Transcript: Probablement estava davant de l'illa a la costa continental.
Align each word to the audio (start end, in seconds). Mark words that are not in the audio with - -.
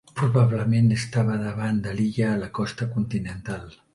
Probablement 0.19 0.87
estava 0.95 1.35
davant 1.41 1.83
de 1.87 1.95
l'illa 1.99 2.31
a 2.31 2.39
la 2.45 2.49
costa 2.61 2.91
continental. 2.97 3.71